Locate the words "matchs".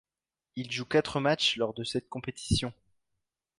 1.19-1.57